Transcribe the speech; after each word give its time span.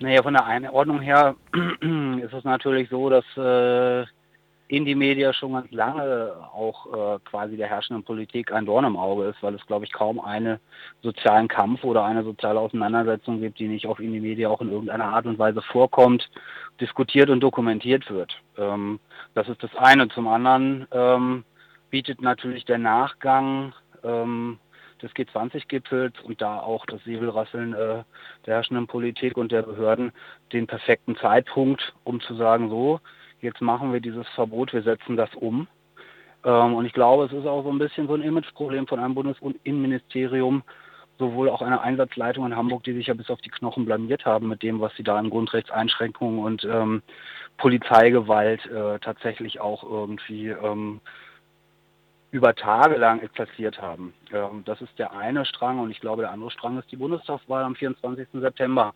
Naja, 0.00 0.22
von 0.22 0.34
der 0.34 0.46
Einordnung 0.46 1.00
her 1.00 1.34
ist 2.22 2.32
es 2.32 2.44
natürlich 2.44 2.88
so, 2.88 3.10
dass 3.10 3.24
äh, 3.36 4.06
Indie-Media 4.68 5.32
schon 5.32 5.54
ganz 5.54 5.70
lange 5.72 6.34
auch 6.52 6.86
äh, 7.16 7.18
quasi 7.24 7.56
der 7.56 7.68
herrschenden 7.68 8.04
Politik 8.04 8.52
ein 8.52 8.66
Dorn 8.66 8.84
im 8.84 8.96
Auge 8.96 9.24
ist, 9.24 9.42
weil 9.42 9.54
es, 9.54 9.66
glaube 9.66 9.86
ich, 9.86 9.92
kaum 9.92 10.20
einen 10.20 10.58
sozialen 11.02 11.48
Kampf 11.48 11.82
oder 11.84 12.04
eine 12.04 12.22
soziale 12.22 12.60
Auseinandersetzung 12.60 13.40
gibt, 13.40 13.58
die 13.58 13.66
nicht 13.66 13.86
auf 13.86 13.98
Indie-Media 13.98 14.48
auch 14.48 14.60
in 14.60 14.70
irgendeiner 14.70 15.06
Art 15.06 15.26
und 15.26 15.38
Weise 15.38 15.62
vorkommt, 15.62 16.30
diskutiert 16.80 17.30
und 17.30 17.40
dokumentiert 17.40 18.08
wird. 18.10 18.40
Ähm, 18.56 19.00
das 19.34 19.48
ist 19.48 19.62
das 19.62 19.74
eine. 19.74 20.08
Zum 20.08 20.28
anderen 20.28 20.86
ähm, 20.92 21.44
bietet 21.90 22.20
natürlich 22.20 22.64
der 22.66 22.78
Nachgang 22.78 23.72
ähm, 24.04 24.58
des 25.02 25.12
G20-Gipfels 25.12 26.14
und 26.22 26.40
da 26.40 26.60
auch 26.60 26.86
das 26.86 27.02
Säbelrasseln 27.04 27.72
äh, 27.74 28.02
der 28.46 28.54
herrschenden 28.54 28.86
Politik 28.86 29.36
und 29.36 29.52
der 29.52 29.62
Behörden 29.62 30.12
den 30.52 30.66
perfekten 30.66 31.16
Zeitpunkt, 31.16 31.94
um 32.04 32.20
zu 32.20 32.34
sagen, 32.34 32.68
so, 32.70 33.00
jetzt 33.40 33.60
machen 33.60 33.92
wir 33.92 34.00
dieses 34.00 34.26
Verbot, 34.34 34.72
wir 34.72 34.82
setzen 34.82 35.16
das 35.16 35.34
um. 35.34 35.68
Ähm, 36.44 36.74
und 36.74 36.86
ich 36.86 36.92
glaube, 36.92 37.24
es 37.24 37.32
ist 37.32 37.46
auch 37.46 37.62
so 37.62 37.70
ein 37.70 37.78
bisschen 37.78 38.06
so 38.06 38.14
ein 38.14 38.22
Imageproblem 38.22 38.86
von 38.86 39.00
einem 39.00 39.14
Bundesinnenministerium, 39.14 40.62
sowohl 41.18 41.48
auch 41.48 41.62
einer 41.62 41.80
Einsatzleitung 41.80 42.46
in 42.46 42.56
Hamburg, 42.56 42.84
die 42.84 42.92
sich 42.92 43.08
ja 43.08 43.14
bis 43.14 43.30
auf 43.30 43.40
die 43.40 43.50
Knochen 43.50 43.84
blamiert 43.84 44.24
haben 44.24 44.48
mit 44.48 44.62
dem, 44.62 44.80
was 44.80 44.94
sie 44.96 45.02
da 45.02 45.16
an 45.16 45.30
Grundrechtseinschränkungen 45.30 46.38
und 46.38 46.64
ähm, 46.64 47.02
Polizeigewalt 47.56 48.64
äh, 48.66 49.00
tatsächlich 49.00 49.60
auch 49.60 49.82
irgendwie 49.82 50.48
ähm, 50.48 51.00
über 52.30 52.54
Tage 52.54 52.96
lang 52.96 53.20
exerziert 53.20 53.80
haben. 53.80 54.12
Ähm, 54.32 54.62
das 54.64 54.80
ist 54.80 54.98
der 54.98 55.12
eine 55.12 55.44
Strang 55.44 55.78
und 55.78 55.90
ich 55.90 56.00
glaube, 56.00 56.22
der 56.22 56.30
andere 56.30 56.50
Strang 56.50 56.78
ist 56.78 56.90
die 56.90 56.96
Bundestagswahl 56.96 57.64
am 57.64 57.74
24. 57.74 58.28
September. 58.32 58.94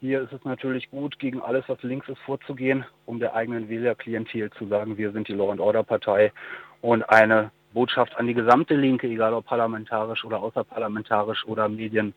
Hier 0.00 0.22
ist 0.22 0.32
es 0.32 0.44
natürlich 0.44 0.90
gut, 0.90 1.18
gegen 1.18 1.42
alles, 1.42 1.64
was 1.68 1.82
links 1.82 2.08
ist, 2.08 2.18
vorzugehen, 2.20 2.84
um 3.06 3.20
der 3.20 3.34
eigenen 3.34 3.68
Wählerklientel 3.68 4.50
zu 4.52 4.66
sagen, 4.66 4.96
wir 4.96 5.12
sind 5.12 5.28
die 5.28 5.34
Law 5.34 5.50
and 5.50 5.60
Order 5.60 5.82
Partei 5.82 6.32
und 6.80 7.02
eine 7.10 7.50
Botschaft 7.72 8.16
an 8.16 8.26
die 8.26 8.34
gesamte 8.34 8.74
Linke, 8.74 9.06
egal 9.06 9.34
ob 9.34 9.46
parlamentarisch 9.46 10.24
oder 10.24 10.42
außerparlamentarisch 10.42 11.46
oder 11.46 11.68
Medien, 11.68 12.14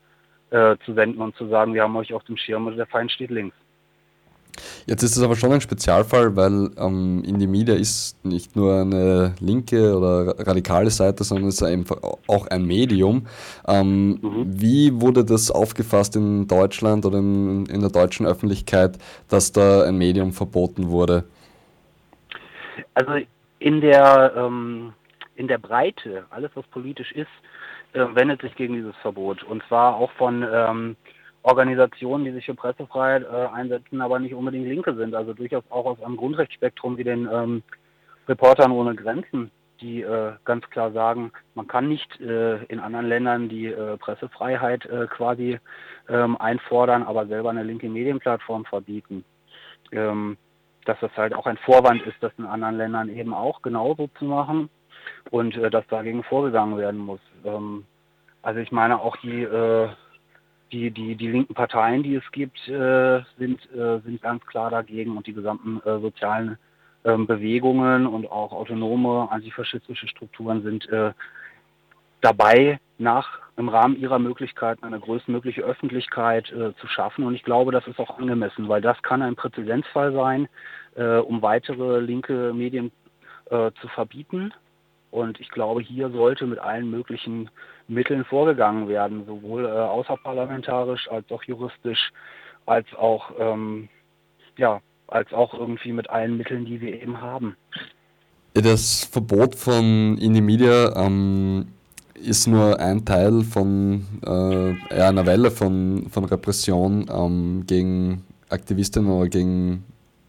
äh, 0.49 0.77
zu 0.85 0.93
senden 0.93 1.21
und 1.21 1.35
zu 1.35 1.47
sagen, 1.47 1.73
wir 1.73 1.83
haben 1.83 1.95
euch 1.95 2.13
auf 2.13 2.23
dem 2.23 2.37
Schirm 2.37 2.67
und 2.67 2.77
der 2.77 2.85
Feind 2.87 3.11
steht 3.11 3.31
links. 3.31 3.55
Jetzt 4.85 5.03
ist 5.03 5.15
es 5.15 5.23
aber 5.23 5.35
schon 5.35 5.51
ein 5.51 5.61
Spezialfall, 5.61 6.35
weil 6.35 6.71
ähm, 6.77 7.23
Indie 7.25 7.47
Media 7.47 7.75
ist 7.75 8.23
nicht 8.25 8.55
nur 8.55 8.81
eine 8.81 9.33
linke 9.39 9.97
oder 9.97 10.35
radikale 10.45 10.89
Seite, 10.89 11.23
sondern 11.23 11.49
es 11.49 11.55
ist 11.55 11.63
einfach 11.63 11.97
auch 12.27 12.47
ein 12.47 12.65
Medium. 12.65 13.27
Ähm, 13.67 14.19
mhm. 14.21 14.45
Wie 14.45 15.01
wurde 15.01 15.25
das 15.25 15.51
aufgefasst 15.51 16.15
in 16.15 16.47
Deutschland 16.47 17.05
oder 17.05 17.19
in, 17.19 17.65
in 17.67 17.81
der 17.81 17.89
deutschen 17.89 18.25
Öffentlichkeit, 18.25 18.97
dass 19.29 19.51
da 19.51 19.83
ein 19.83 19.97
Medium 19.97 20.33
verboten 20.33 20.89
wurde? 20.89 21.23
Also 22.93 23.13
in 23.59 23.81
der, 23.81 24.33
ähm, 24.35 24.93
in 25.35 25.47
der 25.47 25.57
Breite, 25.57 26.25
alles 26.29 26.51
was 26.55 26.65
politisch 26.67 27.11
ist, 27.13 27.27
äh, 27.93 28.05
wendet 28.13 28.41
sich 28.41 28.55
gegen 28.55 28.75
dieses 28.75 28.95
Verbot. 28.97 29.43
Und 29.43 29.63
zwar 29.67 29.95
auch 29.95 30.11
von 30.13 30.45
ähm, 30.51 30.95
Organisationen, 31.43 32.25
die 32.25 32.31
sich 32.31 32.45
für 32.45 32.55
Pressefreiheit 32.55 33.23
äh, 33.23 33.47
einsetzen, 33.53 34.01
aber 34.01 34.19
nicht 34.19 34.33
unbedingt 34.33 34.67
Linke 34.67 34.95
sind. 34.95 35.13
Also 35.13 35.33
durchaus 35.33 35.63
auch 35.69 35.85
aus 35.85 36.01
einem 36.01 36.17
Grundrechtsspektrum 36.17 36.97
wie 36.97 37.03
den 37.03 37.29
ähm, 37.31 37.63
Reportern 38.27 38.71
ohne 38.71 38.95
Grenzen, 38.95 39.51
die 39.81 40.01
äh, 40.01 40.33
ganz 40.45 40.67
klar 40.69 40.91
sagen, 40.93 41.31
man 41.55 41.67
kann 41.67 41.89
nicht 41.89 42.19
äh, 42.21 42.63
in 42.65 42.79
anderen 42.79 43.07
Ländern 43.07 43.49
die 43.49 43.67
äh, 43.67 43.97
Pressefreiheit 43.97 44.85
äh, 44.85 45.07
quasi 45.07 45.59
ähm, 46.07 46.37
einfordern, 46.37 47.03
aber 47.03 47.27
selber 47.27 47.49
eine 47.49 47.63
linke 47.63 47.89
Medienplattform 47.89 48.63
verbieten. 48.65 49.25
Ähm, 49.91 50.37
dass 50.85 50.99
das 50.99 51.15
halt 51.15 51.33
auch 51.33 51.45
ein 51.45 51.57
Vorwand 51.57 52.01
ist, 52.03 52.17
das 52.21 52.33
in 52.37 52.45
anderen 52.45 52.77
Ländern 52.77 53.09
eben 53.09 53.33
auch 53.33 53.61
genauso 53.61 54.09
zu 54.19 54.25
machen 54.25 54.69
und 55.31 55.55
äh, 55.57 55.69
dass 55.69 55.85
dagegen 55.87 56.23
vorgegangen 56.23 56.77
werden 56.77 56.99
muss. 56.99 57.21
Ähm, 57.45 57.85
also 58.41 58.59
ich 58.59 58.71
meine 58.71 58.99
auch 58.99 59.15
die 59.17 59.43
die, 60.73 60.91
die, 60.91 61.15
die 61.15 61.27
linken 61.27 61.53
Parteien, 61.53 62.03
die 62.03 62.15
es 62.15 62.31
gibt, 62.31 62.67
äh, 62.67 63.21
sind, 63.37 63.71
äh, 63.71 63.99
sind 63.99 64.21
ganz 64.21 64.45
klar 64.47 64.71
dagegen 64.71 65.15
und 65.15 65.27
die 65.27 65.33
gesamten 65.33 65.79
äh, 65.85 65.99
sozialen 65.99 66.57
ähm, 67.05 67.27
Bewegungen 67.27 68.07
und 68.07 68.29
auch 68.29 68.51
autonome 68.51 69.29
antifaschistische 69.31 70.07
Strukturen 70.07 70.63
sind 70.63 70.89
äh, 70.89 71.13
dabei, 72.21 72.79
nach 72.97 73.39
im 73.55 73.69
Rahmen 73.69 73.99
ihrer 73.99 74.17
Möglichkeiten 74.17 74.83
eine 74.83 74.99
größtmögliche 74.99 75.61
Öffentlichkeit 75.61 76.51
äh, 76.51 76.73
zu 76.75 76.87
schaffen. 76.87 77.23
Und 77.25 77.35
ich 77.35 77.43
glaube, 77.43 77.71
das 77.71 77.85
ist 77.87 77.99
auch 77.99 78.17
angemessen, 78.17 78.67
weil 78.67 78.81
das 78.81 79.01
kann 79.03 79.21
ein 79.21 79.35
Präzedenzfall 79.35 80.13
sein, 80.13 80.47
äh, 80.95 81.17
um 81.17 81.41
weitere 81.41 81.99
linke 81.99 82.53
Medien 82.53 82.91
zu 83.49 83.87
verbieten. 83.89 84.53
Und 85.11 85.39
ich 85.39 85.49
glaube, 85.49 85.81
hier 85.81 86.09
sollte 86.09 86.47
mit 86.47 86.57
allen 86.57 86.89
möglichen 86.89 87.49
Mitteln 87.87 88.25
vorgegangen 88.25 88.87
werden, 88.87 89.25
sowohl 89.25 89.65
äh, 89.65 89.69
außerparlamentarisch 89.69 91.09
als 91.09 91.29
auch 91.31 91.43
juristisch, 91.43 92.11
als 92.65 92.87
auch 92.95 93.31
ähm, 93.39 93.89
ja, 94.57 94.81
als 95.07 95.31
auch 95.33 95.53
irgendwie 95.53 95.91
mit 95.91 96.09
allen 96.09 96.37
Mitteln, 96.37 96.65
die 96.65 96.81
wir 96.81 97.01
eben 97.01 97.21
haben. 97.21 97.55
Das 98.53 99.03
Verbot 99.05 99.55
von 99.55 100.17
Indie 100.17 100.41
Media 100.41 100.95
ähm, 100.95 101.67
ist 102.15 102.47
nur 102.47 102.79
ein 102.79 103.03
Teil 103.03 103.41
von 103.41 104.05
äh, 104.25 104.93
einer 104.93 105.25
Welle 105.25 105.51
von, 105.51 106.07
von 106.09 106.25
Repression 106.25 107.09
ähm, 107.11 107.63
gegen 107.65 108.23
Aktivistinnen 108.49 109.09
oder 109.09 109.27
gegen 109.27 109.83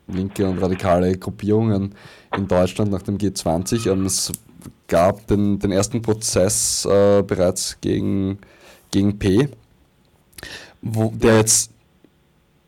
linke 0.09 0.49
und 0.49 0.59
radikale 0.59 1.17
Gruppierungen 1.17 1.95
in 2.37 2.49
Deutschland 2.49 2.91
nach 2.91 3.03
dem 3.03 3.19
G20. 3.19 3.91
Ähm, 3.91 4.07
es 4.07 4.33
gab 4.89 5.27
den, 5.27 5.59
den 5.59 5.73
ersten 5.73 6.03
Prozess 6.03 6.85
äh, 6.85 7.23
bereits 7.23 7.79
gegen, 7.81 8.39
gegen 8.91 9.19
P, 9.19 9.49
wo 10.83 11.13
der 11.15 11.39
jetzt 11.39 11.71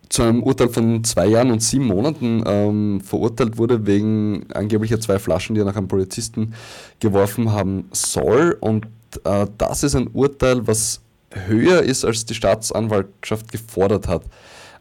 zu 0.08 0.22
einem 0.22 0.42
Urteil 0.42 0.68
von 0.68 1.02
zwei 1.04 1.26
Jahren 1.26 1.50
und 1.50 1.62
sieben 1.62 1.86
Monaten 1.86 2.42
ähm, 2.46 3.00
verurteilt 3.00 3.58
wurde 3.58 3.86
wegen 3.86 4.46
angeblicher 4.52 5.00
zwei 5.00 5.18
Flaschen, 5.18 5.54
die 5.54 5.60
er 5.60 5.64
nach 5.64 5.76
einem 5.76 5.88
Polizisten 5.88 6.54
geworfen 7.00 7.52
haben 7.52 7.88
soll. 7.92 8.56
Und 8.60 8.86
äh, 9.24 9.46
das 9.58 9.82
ist 9.82 9.94
ein 9.96 10.08
Urteil, 10.12 10.66
was 10.66 11.00
höher 11.30 11.82
ist, 11.82 12.04
als 12.04 12.24
die 12.24 12.34
Staatsanwaltschaft 12.34 13.50
gefordert 13.50 14.08
hat. 14.08 14.22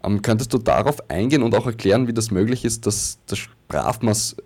Ähm, 0.03 0.21
könntest 0.21 0.53
du 0.53 0.57
darauf 0.57 1.09
eingehen 1.09 1.43
und 1.43 1.55
auch 1.55 1.65
erklären, 1.65 2.07
wie 2.07 2.13
das 2.13 2.31
möglich 2.31 2.63
ist, 2.63 2.85
dass 2.85 3.17
das 3.27 3.39
Strafmaß 3.39 4.37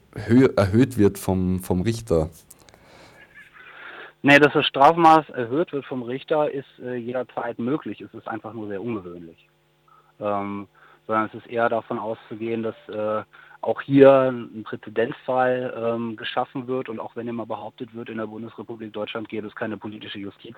erhöht 0.55 0.97
wird 0.97 1.17
vom, 1.17 1.59
vom 1.59 1.81
Richter? 1.81 2.29
Nee, 4.21 4.39
dass 4.39 4.53
das 4.53 4.65
Strafmaß 4.65 5.29
erhöht 5.29 5.71
wird 5.71 5.85
vom 5.85 6.03
Richter, 6.03 6.51
ist 6.51 6.67
äh, 6.83 6.95
jederzeit 6.95 7.57
möglich. 7.57 8.01
Es 8.01 8.13
ist 8.13 8.27
einfach 8.27 8.53
nur 8.53 8.67
sehr 8.67 8.81
ungewöhnlich. 8.81 9.47
Ähm, 10.19 10.67
sondern 11.07 11.25
es 11.27 11.33
ist 11.33 11.47
eher 11.47 11.69
davon 11.69 11.97
auszugehen, 11.97 12.61
dass 12.61 12.75
äh, 12.89 13.23
auch 13.61 13.81
hier 13.81 14.29
ein 14.29 14.63
Präzedenzfall 14.63 15.73
ähm, 15.75 16.15
geschaffen 16.15 16.67
wird 16.67 16.87
und 16.87 16.99
auch 16.99 17.15
wenn 17.15 17.27
immer 17.27 17.45
behauptet 17.45 17.93
wird, 17.93 18.09
in 18.09 18.17
der 18.17 18.27
Bundesrepublik 18.27 18.93
Deutschland 18.93 19.27
gäbe 19.27 19.47
es 19.47 19.55
keine 19.55 19.77
politische 19.77 20.19
Justiz, 20.19 20.55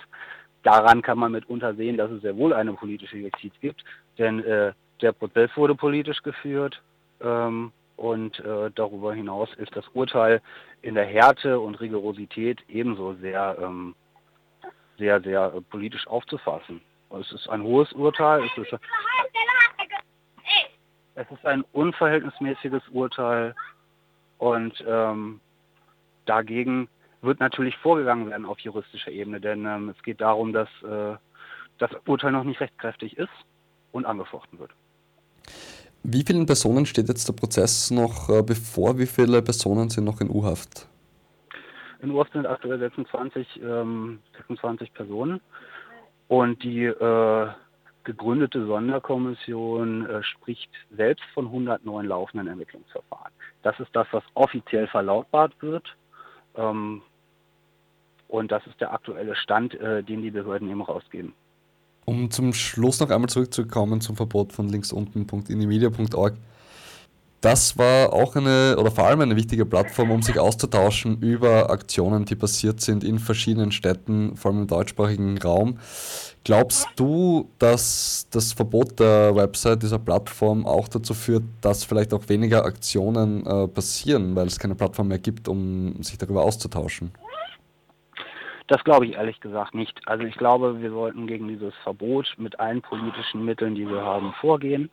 daran 0.64 1.02
kann 1.02 1.18
man 1.18 1.32
mitunter 1.32 1.74
sehen, 1.76 1.98
dass 1.98 2.12
es 2.12 2.22
sehr 2.22 2.36
wohl 2.36 2.54
eine 2.54 2.74
politische 2.74 3.18
Justiz 3.18 3.54
gibt, 3.62 3.84
denn 4.18 4.44
äh, 4.44 4.74
der 5.02 5.14
Prozess 5.14 5.50
wurde 5.56 5.74
politisch 5.74 6.22
geführt 6.22 6.82
ähm, 7.22 7.72
und 8.02 8.40
äh, 8.40 8.72
darüber 8.74 9.14
hinaus 9.14 9.54
ist 9.58 9.76
das 9.76 9.88
Urteil 9.90 10.42
in 10.82 10.96
der 10.96 11.06
Härte 11.06 11.60
und 11.60 11.80
Rigorosität 11.80 12.60
ebenso 12.68 13.14
sehr, 13.14 13.56
ähm, 13.62 13.94
sehr, 14.98 15.22
sehr 15.22 15.54
äh, 15.54 15.62
politisch 15.62 16.08
aufzufassen. 16.08 16.82
Es 17.12 17.32
ist 17.32 17.48
ein 17.48 17.62
hohes 17.62 17.94
Urteil, 17.94 18.44
es 18.44 18.58
ist, 18.58 18.80
es 21.14 21.30
ist 21.30 21.46
ein 21.46 21.64
unverhältnismäßiges 21.74 22.82
Urteil 22.90 23.54
und 24.40 24.84
ähm, 24.88 25.40
dagegen 26.26 26.90
wird 27.22 27.40
natürlich 27.40 27.78
vorgegangen 27.78 28.32
werden 28.32 28.48
auf 28.48 28.58
juristischer 28.62 29.12
Ebene, 29.12 29.40
denn 29.40 29.64
ähm, 29.68 29.90
es 29.90 30.02
geht 30.02 30.22
darum, 30.22 30.54
dass 30.54 30.70
äh, 30.82 31.18
das 31.78 31.92
Urteil 32.08 32.32
noch 32.32 32.46
nicht 32.46 32.62
rechtskräftig 32.62 33.16
ist 33.16 33.30
und 33.92 34.06
angefochten 34.06 34.58
wird. 34.58 34.72
Wie 36.04 36.24
vielen 36.24 36.48
Personen 36.48 36.86
steht 36.86 37.10
jetzt 37.10 37.28
der 37.28 37.34
Prozess 37.34 37.92
noch 37.92 38.30
äh, 38.30 38.42
bevor? 38.42 38.98
Wie 38.98 39.06
viele 39.06 39.42
Personen 39.42 39.90
sind 39.90 40.06
noch 40.06 40.20
in 40.20 40.30
U-Haft? 40.30 40.88
In 42.02 42.12
U-Haft 42.12 42.34
sind 42.34 42.48
aktuell 42.48 42.80
26, 42.80 43.62
ähm, 43.64 44.20
26 44.38 44.94
Personen 44.94 45.42
und 46.28 46.64
die 46.64 46.86
äh, 46.86 47.48
gegründete 48.04 48.66
Sonderkommission 48.66 50.10
äh, 50.10 50.24
spricht 50.24 50.72
selbst 50.90 51.24
von 51.36 51.46
109 51.46 52.08
laufenden 52.08 52.48
Ermittlungsverfahren. 52.48 53.32
Das 53.62 53.80
ist 53.80 53.96
das, 53.96 54.08
was 54.12 54.24
offiziell 54.34 54.88
verlautbart 54.88 55.54
wird. 55.62 55.86
Ähm, 56.56 57.04
und 58.28 58.52
das 58.52 58.66
ist 58.66 58.82
der 58.82 58.94
aktuelle 58.94 59.36
Stand, 59.36 59.76
äh, 59.76 60.02
den 60.02 60.24
die 60.24 60.32
Behörden 60.32 60.70
eben 60.70 60.82
rausgeben. 60.82 61.34
Um 62.06 62.32
zum 62.32 62.54
Schluss 62.54 63.00
noch 63.00 63.10
einmal 63.10 63.30
zurückzukommen 63.30 64.02
zum 64.02 64.16
Verbot 64.16 64.54
von 64.54 64.70
linksunten.inimedia.org. 64.70 66.34
Das 67.42 67.76
war 67.76 68.14
auch 68.14 68.36
eine 68.36 68.76
oder 68.78 68.92
vor 68.92 69.06
allem 69.06 69.22
eine 69.22 69.36
wichtige 69.36 69.66
Plattform, 69.66 70.12
um 70.12 70.22
sich 70.22 70.38
auszutauschen 70.38 71.20
über 71.22 71.72
Aktionen, 71.72 72.24
die 72.26 72.36
passiert 72.36 72.82
sind 72.82 73.04
in 73.04 73.18
verschiedenen 73.18 73.72
Städten, 73.72 74.38
vor 74.38 74.52
allem 74.52 74.62
im 74.62 74.68
deutschsprachigen 74.68 75.40
Raum. 75.40 75.80
Glaubst 76.44 76.88
du, 76.98 77.50
dass 77.58 78.28
das 78.30 78.54
Verbot 78.54 79.00
der 79.00 79.36
Website 79.36 79.82
dieser 79.82 79.98
Plattform 79.98 80.68
auch 80.68 80.88
dazu 80.88 81.16
führt, 81.16 81.44
dass 81.62 81.84
vielleicht 81.84 82.14
auch 82.14 82.30
weniger 82.30 82.64
Aktionen 82.64 83.46
äh, 83.46 83.68
passieren, 83.68 84.36
weil 84.36 84.46
es 84.46 84.60
keine 84.60 84.76
Plattform 84.76 85.08
mehr 85.08 85.20
gibt, 85.20 85.48
um 85.48 86.02
sich 86.04 86.20
darüber 86.20 86.44
auszutauschen? 86.44 87.12
Das 88.72 88.86
glaube 88.86 89.06
ich 89.06 89.16
ehrlich 89.16 89.42
gesagt 89.42 89.76
nicht. 89.76 90.00
Also 90.08 90.24
ich 90.24 90.36
glaube, 90.36 90.82
wir 90.82 90.92
sollten 90.92 91.28
gegen 91.28 91.50
dieses 91.50 91.74
Verbot 91.84 92.34
mit 92.38 92.58
allen 92.62 92.82
politischen 92.82 93.44
Mitteln, 93.44 93.76
die 93.76 93.86
wir 93.86 94.02
haben, 94.02 94.32
vorgehen. 94.40 94.90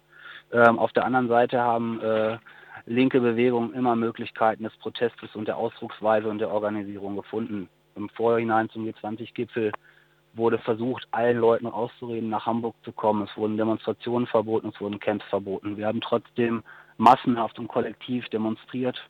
Ähm, 0.50 0.80
auf 0.80 0.90
der 0.94 1.04
anderen 1.04 1.28
Seite 1.28 1.60
haben 1.60 2.00
äh, 2.00 2.38
linke 2.86 3.20
Bewegungen 3.20 3.74
immer 3.74 3.94
Möglichkeiten 3.94 4.64
des 4.64 4.76
Protestes 4.78 5.32
und 5.36 5.46
der 5.46 5.58
Ausdrucksweise 5.58 6.28
und 6.28 6.40
der 6.40 6.50
Organisierung 6.50 7.14
gefunden. 7.14 7.68
Im 7.94 8.08
Vorhinein 8.08 8.68
zum 8.70 8.84
G20-Gipfel 8.84 9.70
wurde 10.34 10.58
versucht, 10.58 11.06
allen 11.12 11.38
Leuten 11.38 11.68
auszureden, 11.68 12.30
nach 12.30 12.46
Hamburg 12.46 12.74
zu 12.82 12.90
kommen. 12.90 13.28
Es 13.30 13.36
wurden 13.36 13.56
Demonstrationen 13.56 14.26
verboten, 14.26 14.72
es 14.74 14.80
wurden 14.80 14.98
Camps 14.98 15.24
verboten. 15.26 15.76
Wir 15.76 15.86
haben 15.86 16.00
trotzdem 16.00 16.64
massenhaft 16.96 17.60
und 17.60 17.68
kollektiv 17.68 18.28
demonstriert 18.30 19.00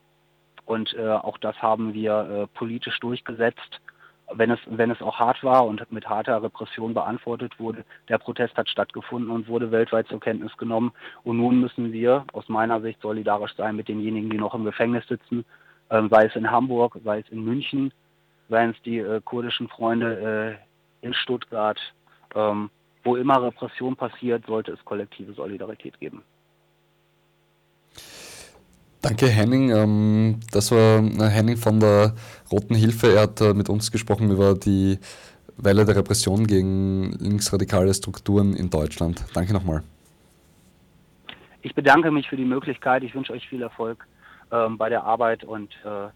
und 0.66 0.92
äh, 0.92 1.08
auch 1.08 1.38
das 1.38 1.56
haben 1.62 1.94
wir 1.94 2.12
äh, 2.52 2.58
politisch 2.58 3.00
durchgesetzt 3.00 3.80
wenn 4.34 4.50
es, 4.50 4.58
wenn 4.66 4.90
es 4.90 5.00
auch 5.00 5.18
hart 5.18 5.42
war 5.42 5.66
und 5.66 5.90
mit 5.90 6.08
harter 6.08 6.42
Repression 6.42 6.94
beantwortet 6.94 7.58
wurde, 7.58 7.84
der 8.08 8.18
Protest 8.18 8.56
hat 8.56 8.68
stattgefunden 8.68 9.30
und 9.30 9.48
wurde 9.48 9.70
weltweit 9.70 10.06
zur 10.08 10.20
Kenntnis 10.20 10.56
genommen. 10.56 10.92
Und 11.24 11.38
nun 11.38 11.60
müssen 11.60 11.92
wir 11.92 12.24
aus 12.32 12.48
meiner 12.48 12.80
Sicht 12.80 13.00
solidarisch 13.00 13.54
sein 13.56 13.76
mit 13.76 13.88
denjenigen, 13.88 14.30
die 14.30 14.38
noch 14.38 14.54
im 14.54 14.64
Gefängnis 14.64 15.06
sitzen, 15.08 15.44
äh, 15.88 16.02
sei 16.10 16.26
es 16.26 16.36
in 16.36 16.50
Hamburg, 16.50 16.98
sei 17.04 17.20
es 17.20 17.28
in 17.30 17.44
München, 17.44 17.92
seien 18.48 18.70
es 18.70 18.82
die 18.82 18.98
äh, 18.98 19.20
kurdischen 19.24 19.68
Freunde 19.68 20.58
äh, 21.02 21.06
in 21.06 21.14
Stuttgart. 21.14 21.78
Ähm, 22.34 22.70
wo 23.04 23.16
immer 23.16 23.42
Repression 23.42 23.96
passiert, 23.96 24.44
sollte 24.46 24.72
es 24.72 24.84
kollektive 24.84 25.32
Solidarität 25.32 25.98
geben. 25.98 26.22
Danke 29.00 29.28
Henning. 29.28 29.70
Ähm, 29.70 30.40
das 30.50 30.70
war 30.72 31.02
Henning 31.30 31.56
von 31.56 31.78
der 31.80 32.14
Roten 32.50 32.74
Hilfe. 32.74 33.14
Er 33.14 33.22
hat 33.22 33.40
äh, 33.40 33.54
mit 33.54 33.68
uns 33.68 33.92
gesprochen 33.92 34.30
über 34.30 34.54
die 34.54 34.98
Welle 35.56 35.84
der 35.84 35.96
Repression 35.96 36.46
gegen 36.46 37.12
linksradikale 37.18 37.92
Strukturen 37.94 38.54
in 38.54 38.70
Deutschland. 38.70 39.24
Danke 39.34 39.52
nochmal. 39.52 39.82
Ich 41.62 41.74
bedanke 41.74 42.10
mich 42.10 42.28
für 42.28 42.36
die 42.36 42.44
Möglichkeit. 42.44 43.02
Ich 43.02 43.14
wünsche 43.14 43.32
euch 43.32 43.48
viel 43.48 43.62
Erfolg 43.62 44.06
ähm, 44.52 44.78
bei 44.78 44.88
der 44.88 45.04
Arbeit 45.04 45.44
und 45.44 45.70
äh, 45.84 46.08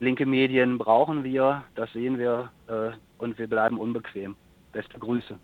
linke 0.00 0.26
Medien 0.26 0.78
brauchen 0.78 1.24
wir, 1.24 1.64
das 1.74 1.92
sehen 1.92 2.18
wir 2.18 2.50
äh, 2.68 2.90
und 3.18 3.38
wir 3.38 3.48
bleiben 3.48 3.78
unbequem. 3.78 4.36
Beste 4.72 4.98
Grüße. 4.98 5.38